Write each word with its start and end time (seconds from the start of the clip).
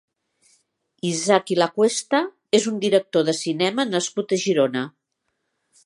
Isaki 1.09 1.57
Lacuesta 1.59 2.21
és 2.61 2.65
un 2.73 2.81
director 2.87 3.29
de 3.29 3.37
cinema 3.43 3.87
nascut 3.93 4.35
a 4.39 4.45
Girona. 4.47 4.87